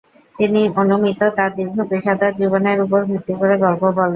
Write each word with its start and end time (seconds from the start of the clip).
তিনি 0.35 0.61
অনুমিত 0.81 1.21
তার 1.37 1.51
দীর্ঘ 1.57 1.77
পেশাদার 1.89 2.33
জীবনের 2.35 2.77
উপর 2.85 2.99
ভিত্তি 3.09 3.33
করে 3.39 3.55
গল্প 3.65 3.83
বলেন। 3.89 4.09